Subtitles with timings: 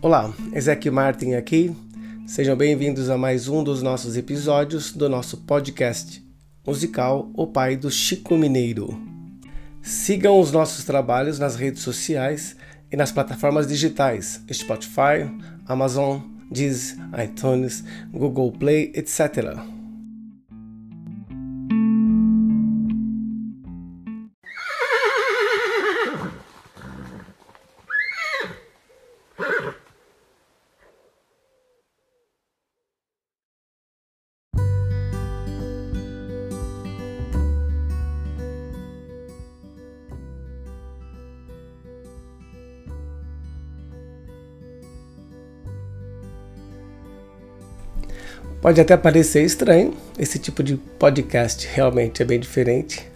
[0.00, 1.74] Olá, Ezequiel Martin aqui.
[2.26, 6.24] Sejam bem-vindos a mais um dos nossos episódios do nosso podcast
[6.64, 8.96] musical O Pai do Chico Mineiro.
[9.82, 12.54] Sigam os nossos trabalhos nas redes sociais
[12.92, 15.28] e nas plataformas digitais Spotify,
[15.66, 17.82] Amazon, Deezer, iTunes,
[18.12, 19.79] Google Play, etc.
[48.60, 53.10] Pode até parecer estranho, esse tipo de podcast realmente é bem diferente.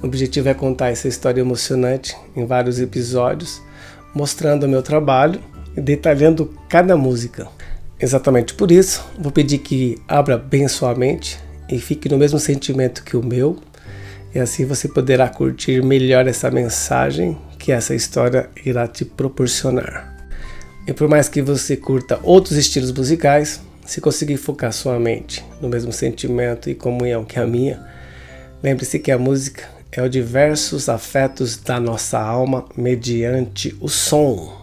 [0.00, 3.60] O objetivo é contar essa história emocionante em vários episódios,
[4.14, 5.40] mostrando o meu trabalho
[5.76, 7.48] e detalhando cada música.
[7.98, 13.02] Exatamente por isso, vou pedir que abra bem sua mente e fique no mesmo sentimento
[13.02, 13.58] que o meu,
[14.32, 20.28] e assim você poderá curtir melhor essa mensagem que essa história irá te proporcionar.
[20.86, 25.68] E por mais que você curta outros estilos musicais, se conseguir focar sua mente no
[25.68, 27.84] mesmo sentimento e comunhão que a minha,
[28.62, 34.62] lembre-se que a música é o diversos afetos da nossa alma mediante o som.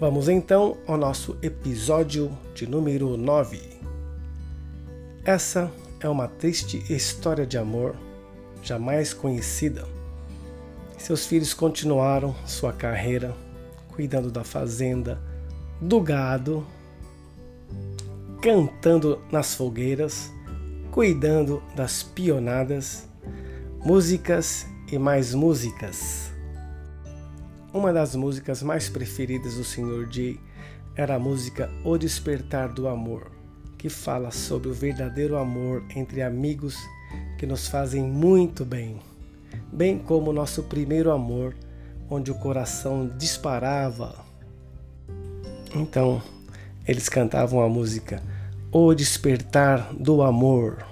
[0.00, 3.60] Vamos então ao nosso episódio de número 9.
[5.24, 7.96] Essa é uma triste história de amor
[8.62, 9.86] jamais conhecida.
[10.96, 13.34] Seus filhos continuaram sua carreira
[13.88, 15.20] cuidando da fazenda,
[15.80, 16.64] do gado,
[18.40, 20.32] cantando nas fogueiras,
[20.92, 23.08] cuidando das pionadas,
[23.84, 26.30] músicas e mais músicas.
[27.72, 30.06] Uma das músicas mais preferidas do Sr.
[30.10, 30.40] Jay
[30.94, 33.37] era a música O Despertar do Amor
[33.78, 36.76] que fala sobre o verdadeiro amor entre amigos
[37.38, 38.98] que nos fazem muito bem,
[39.72, 41.54] bem como nosso primeiro amor,
[42.10, 44.26] onde o coração disparava.
[45.74, 46.20] Então,
[46.86, 48.22] eles cantavam a música
[48.72, 50.84] O Despertar do Amor.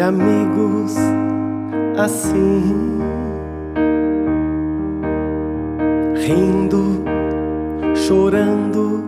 [0.00, 0.96] De amigos
[1.98, 2.98] assim,
[6.14, 7.04] rindo,
[7.94, 9.04] chorando,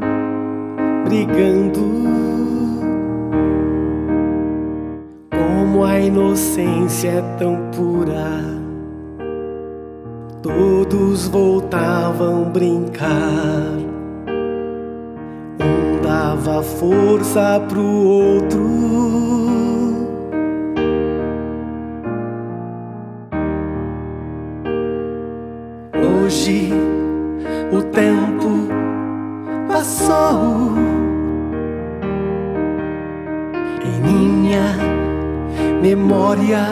[1.06, 1.80] brigando.
[5.30, 8.44] Como a inocência é tão pura,
[10.42, 13.78] todos voltavam brincar.
[15.58, 19.41] Um dava força pro outro
[26.42, 26.72] Hoje
[27.70, 28.66] o tempo
[29.68, 30.72] passou
[33.84, 34.76] em minha
[35.80, 36.66] memória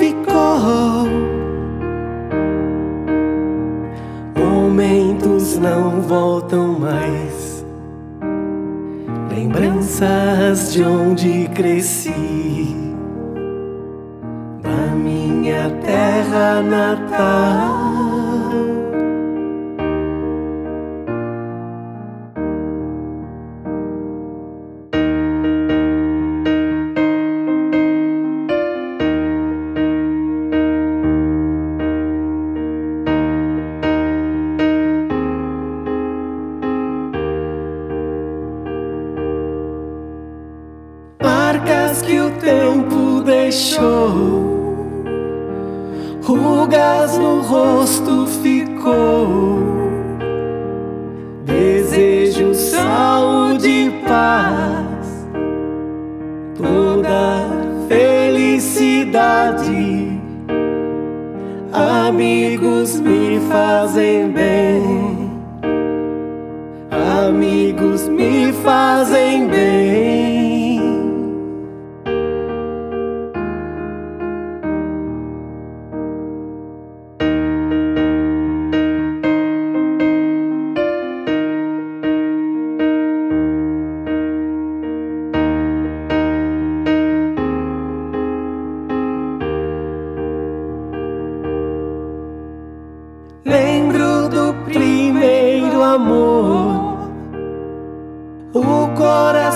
[0.00, 1.06] ficou.
[4.36, 7.64] Momentos não voltam mais,
[9.30, 12.74] lembranças de onde cresci,
[14.60, 18.17] da minha terra natal.
[43.48, 44.44] Deixou,
[46.22, 49.58] rugas no rosto ficou.
[51.46, 55.26] Desejo saúde e paz,
[56.58, 57.48] toda
[57.88, 58.98] felicidade.
[61.72, 65.28] Amigos me fazem bem
[67.28, 69.77] amigos me fazem bem.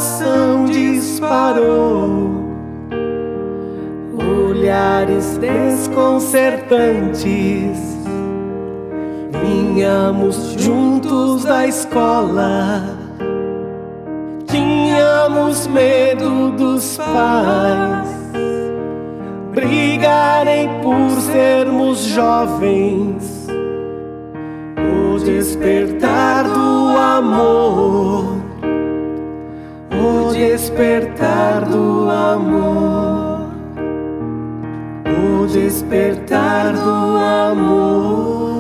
[0.03, 2.43] Coração disparou.
[4.19, 7.79] Olhares desconcertantes,
[9.41, 12.99] vinhamos juntos da escola.
[14.47, 18.09] Tínhamos medo dos pais,
[19.55, 23.47] brigarem por sermos jovens.
[24.77, 28.42] O despertar do amor
[30.43, 33.49] despertar do amor,
[35.06, 37.17] o despertar do
[37.50, 38.52] amor.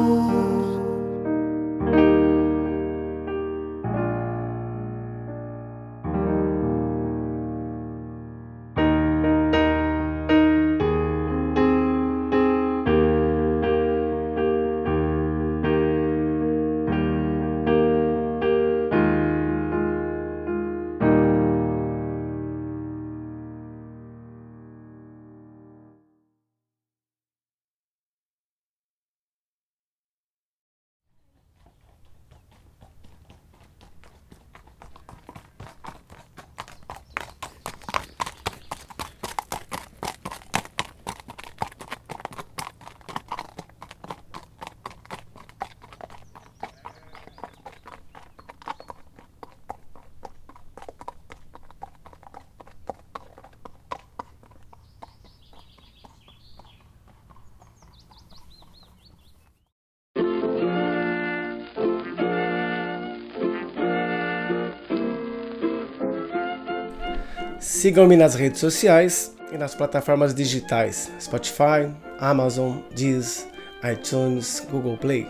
[67.72, 73.46] Sigam-me nas redes sociais e nas plataformas digitais Spotify, Amazon, Deezer,
[73.90, 75.26] iTunes, Google Play.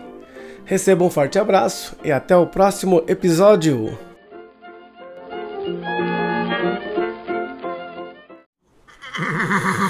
[0.65, 3.97] Receba um forte abraço e até o próximo episódio!